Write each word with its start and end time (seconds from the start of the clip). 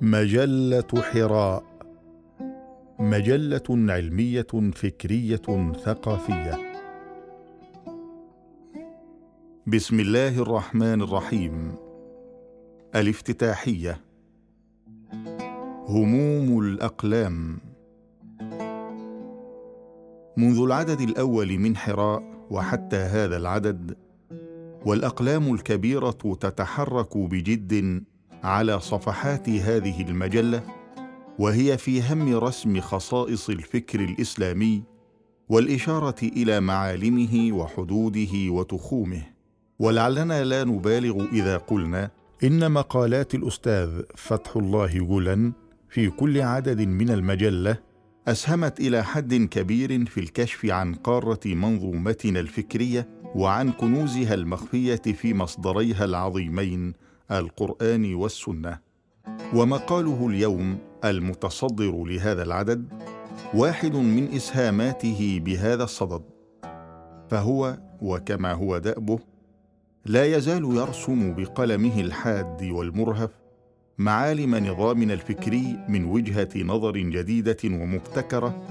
مجلة 0.00 1.02
حراء. 1.02 1.64
مجلة 2.98 3.92
علمية 3.92 4.46
فكرية 4.74 5.72
ثقافية. 5.84 6.58
بسم 9.66 10.00
الله 10.00 10.38
الرحمن 10.42 11.02
الرحيم. 11.02 11.74
الافتتاحية. 12.94 14.00
هموم 15.88 16.58
الأقلام. 16.58 17.58
منذ 20.36 20.58
العدد 20.58 21.00
الأول 21.00 21.58
من 21.58 21.76
حراء 21.76 22.22
وحتى 22.50 22.96
هذا 22.96 23.36
العدد 23.36 23.96
والأقلام 24.86 25.54
الكبيرة 25.54 26.36
تتحرك 26.40 27.18
بجد 27.18 28.04
على 28.44 28.80
صفحات 28.80 29.48
هذه 29.48 30.02
المجلة 30.02 30.62
وهي 31.38 31.78
في 31.78 32.02
هم 32.12 32.34
رسم 32.36 32.80
خصائص 32.80 33.50
الفكر 33.50 34.00
الإسلامي 34.00 34.82
والإشارة 35.48 36.22
إلى 36.22 36.60
معالمه 36.60 37.52
وحدوده 37.52 38.50
وتخومه. 38.50 39.22
ولعلنا 39.78 40.44
لا 40.44 40.64
نبالغ 40.64 41.24
إذا 41.32 41.56
قلنا 41.56 42.10
إن 42.44 42.72
مقالات 42.72 43.34
الأستاذ 43.34 44.02
فتح 44.16 44.56
الله 44.56 44.98
جولن 44.98 45.52
في 45.88 46.10
كل 46.10 46.40
عدد 46.40 46.80
من 46.80 47.10
المجلة 47.10 47.78
أسهمت 48.28 48.80
إلى 48.80 49.04
حد 49.04 49.34
كبير 49.34 50.06
في 50.06 50.20
الكشف 50.20 50.64
عن 50.66 50.94
قارة 50.94 51.40
منظومتنا 51.46 52.40
الفكرية 52.40 53.08
وعن 53.34 53.72
كنوزها 53.72 54.34
المخفية 54.34 54.96
في 54.96 55.34
مصدريها 55.34 56.04
العظيمين 56.04 56.94
القرآن 57.30 58.14
والسنة. 58.14 58.78
ومقاله 59.54 60.26
اليوم 60.26 60.78
المتصدر 61.04 62.04
لهذا 62.04 62.42
العدد 62.42 62.88
واحد 63.54 63.96
من 63.96 64.28
إسهاماته 64.32 65.40
بهذا 65.44 65.84
الصدد. 65.84 66.22
فهو 67.30 67.78
وكما 68.02 68.52
هو 68.52 68.78
دأبه 68.78 69.18
لا 70.06 70.24
يزال 70.36 70.64
يرسم 70.64 71.34
بقلمه 71.34 72.00
الحاد 72.00 72.62
والمرهف 72.62 73.30
معالم 73.98 74.54
نظامنا 74.54 75.14
الفكري 75.14 75.78
من 75.88 76.04
وجهة 76.04 76.48
نظر 76.56 76.96
جديدة 76.96 77.56
ومبتكرة 77.64 78.62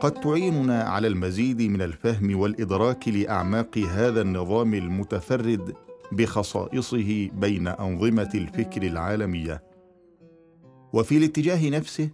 قد 0.00 0.12
تعيننا 0.12 0.82
على 0.82 1.06
المزيد 1.06 1.62
من 1.62 1.82
الفهم 1.82 2.38
والإدراك 2.38 3.08
لأعماق 3.08 3.78
هذا 3.78 4.20
النظام 4.20 4.74
المتفرد 4.74 5.74
بخصائصه 6.12 7.28
بين 7.28 7.68
أنظمة 7.68 8.30
الفكر 8.34 8.82
العالمية. 8.82 9.62
وفي 10.92 11.16
الاتجاه 11.16 11.70
نفسه 11.70 12.08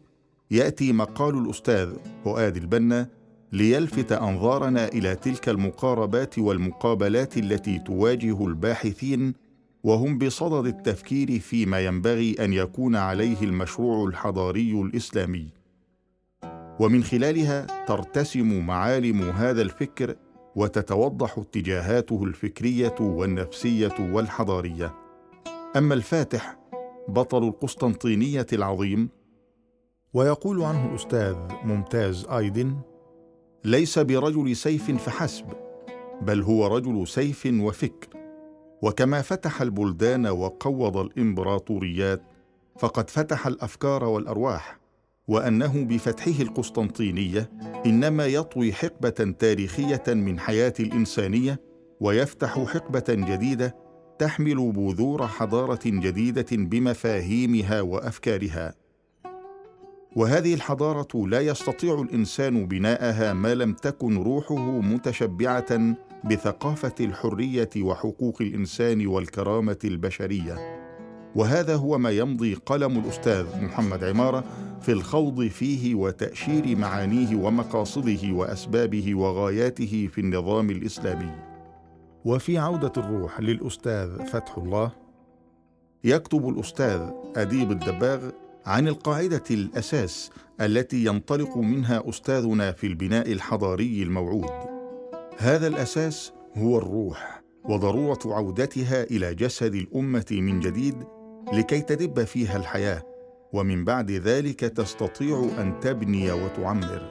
يأتي 0.50 0.92
مقال 0.92 1.38
الأستاذ 1.38 1.92
فؤاد 2.24 2.56
البنا 2.56 3.08
ليلفت 3.52 4.12
أنظارنا 4.12 4.88
إلى 4.88 5.14
تلك 5.14 5.48
المقاربات 5.48 6.38
والمقابلات 6.38 7.36
التي 7.36 7.78
تواجه 7.78 8.46
الباحثين 8.46 9.34
وهم 9.84 10.18
بصدد 10.18 10.66
التفكير 10.66 11.38
فيما 11.38 11.80
ينبغي 11.80 12.36
أن 12.44 12.52
يكون 12.52 12.96
عليه 12.96 13.42
المشروع 13.42 14.08
الحضاري 14.08 14.72
الإسلامي. 14.72 15.48
ومن 16.80 17.04
خلالها 17.04 17.84
ترتسم 17.86 18.66
معالم 18.66 19.22
هذا 19.22 19.62
الفكر 19.62 20.16
وتتوضح 20.56 21.38
اتجاهاته 21.38 22.24
الفكرية 22.24 22.94
والنفسية 23.00 23.94
والحضارية. 24.00 24.94
أما 25.76 25.94
الفاتح 25.94 26.58
بطل 27.08 27.44
القسطنطينية 27.44 28.46
العظيم. 28.52 29.08
ويقول 30.14 30.62
عنه 30.62 30.90
الأستاذ 30.90 31.36
ممتاز 31.64 32.26
أيدن 32.26 32.76
ليس 33.64 33.98
برجل 33.98 34.56
سيف 34.56 34.90
فحسب 34.90 35.46
بل 36.22 36.42
هو 36.42 36.66
رجل 36.66 37.08
سيف 37.08 37.48
وفكر. 37.52 38.08
وكما 38.82 39.22
فتح 39.22 39.62
البلدان 39.62 40.26
وقوض 40.26 40.96
الإمبراطوريات 40.96 42.22
فقد 42.78 43.10
فتح 43.10 43.46
الأفكار 43.46 44.04
والأرواح. 44.04 44.85
وأنه 45.28 45.84
بفتحه 45.84 46.42
القسطنطينية 46.42 47.50
إنما 47.86 48.26
يطوي 48.26 48.72
حقبة 48.72 49.34
تاريخية 49.38 50.02
من 50.08 50.38
حياة 50.38 50.74
الإنسانية 50.80 51.60
ويفتح 52.00 52.64
حقبة 52.64 53.04
جديدة 53.08 53.76
تحمل 54.18 54.72
بذور 54.72 55.26
حضارة 55.26 55.80
جديدة 55.84 56.46
بمفاهيمها 56.52 57.80
وأفكارها. 57.80 58.74
وهذه 60.16 60.54
الحضارة 60.54 61.26
لا 61.26 61.40
يستطيع 61.40 62.00
الإنسان 62.00 62.66
بناءها 62.66 63.32
ما 63.32 63.54
لم 63.54 63.72
تكن 63.72 64.18
روحه 64.18 64.80
متشبعة 64.80 65.96
بثقافة 66.24 66.94
الحرية 67.00 67.70
وحقوق 67.76 68.42
الإنسان 68.42 69.06
والكرامة 69.06 69.78
البشرية. 69.84 70.85
وهذا 71.36 71.76
هو 71.76 71.98
ما 71.98 72.10
يمضي 72.10 72.54
قلم 72.54 72.98
الأستاذ 72.98 73.46
محمد 73.62 74.04
عمارة 74.04 74.44
في 74.80 74.92
الخوض 74.92 75.46
فيه 75.46 75.94
وتأشير 75.94 76.76
معانيه 76.76 77.36
ومقاصده 77.36 78.32
وأسبابه 78.32 79.14
وغاياته 79.14 80.08
في 80.12 80.20
النظام 80.20 80.70
الإسلامي. 80.70 81.30
وفي 82.24 82.58
عودة 82.58 82.92
الروح 82.96 83.40
للأستاذ 83.40 84.26
فتح 84.26 84.58
الله 84.58 84.92
يكتب 86.04 86.48
الأستاذ 86.48 87.00
أديب 87.36 87.70
الدباغ 87.70 88.30
عن 88.66 88.88
القاعدة 88.88 89.44
الأساس 89.50 90.30
التي 90.60 91.04
ينطلق 91.04 91.56
منها 91.56 92.08
أستاذنا 92.08 92.72
في 92.72 92.86
البناء 92.86 93.32
الحضاري 93.32 94.02
الموعود. 94.02 94.50
هذا 95.38 95.66
الأساس 95.66 96.32
هو 96.56 96.78
الروح 96.78 97.42
وضرورة 97.64 98.18
عودتها 98.26 99.02
إلى 99.02 99.34
جسد 99.34 99.74
الأمة 99.74 100.26
من 100.30 100.60
جديد 100.60 100.96
لكي 101.52 101.80
تدب 101.80 102.24
فيها 102.24 102.56
الحياة 102.56 103.02
ومن 103.52 103.84
بعد 103.84 104.10
ذلك 104.10 104.60
تستطيع 104.60 105.48
أن 105.58 105.80
تبني 105.80 106.32
وتعمر. 106.32 107.02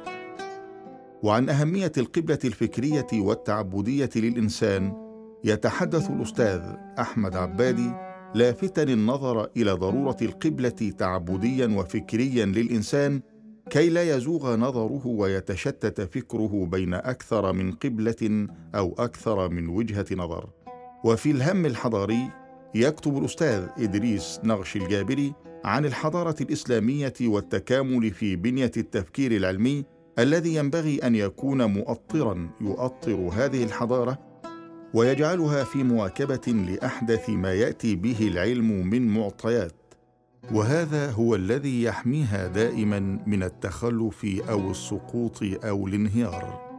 وعن 1.24 1.50
أهمية 1.50 1.92
القبلة 1.98 2.40
الفكرية 2.46 3.08
والتعبدية 3.14 4.10
للإنسان 4.16 4.94
يتحدث 5.44 6.10
الأستاذ 6.10 6.62
أحمد 7.00 7.36
عبادي 7.36 7.92
لافتا 8.36 8.84
النظر 8.84 9.50
إلى 9.58 9.72
ضرورة 9.72 10.18
القبلة 10.22 10.94
تعبديا 10.98 11.68
وفكريا 11.68 12.46
للإنسان 12.46 13.22
كي 13.70 13.90
لا 13.90 14.16
يزوغ 14.16 14.56
نظره 14.56 15.08
ويتشتت 15.08 16.02
فكره 16.02 16.66
بين 16.72 16.94
أكثر 16.94 17.54
من 17.54 17.72
قبلة 17.72 18.48
أو 18.76 18.96
أكثر 19.00 19.50
من 19.50 19.68
وجهة 19.70 20.06
نظر. 20.12 20.50
وفي 21.04 21.32
الهم 21.32 21.66
الحضاري 21.66 22.45
يكتب 22.76 23.18
الأستاذ 23.18 23.68
إدريس 23.78 24.40
نغش 24.44 24.76
الجابري 24.76 25.34
عن 25.66 25.86
الحضارة 25.86 26.36
الإسلامية 26.42 27.14
والتكامل 27.22 28.12
في 28.12 28.36
بنية 28.36 28.72
التفكير 28.78 29.32
العلمي 29.32 29.86
الذي 30.20 30.56
ينبغي 30.56 30.98
أن 30.98 31.16
يكون 31.16 31.66
مؤطرا 31.66 32.50
يؤطر 32.62 33.30
هذه 33.34 33.64
الحضارة 33.64 34.20
ويجعلها 34.94 35.64
في 35.64 35.84
مواكبة 35.84 36.52
لأحدث 36.52 37.30
ما 37.30 37.54
يأتي 37.54 37.96
به 37.96 38.28
العلم 38.28 38.88
من 38.88 39.08
معطيات. 39.08 39.74
وهذا 40.52 41.12
هو 41.12 41.36
الذي 41.36 41.84
يحميها 41.84 42.48
دائما 42.48 43.20
من 43.28 43.44
التخلف 43.44 44.26
أو 44.50 44.72
السقوط 44.72 45.40
أو 45.44 45.88
الانهيار. 45.88 46.75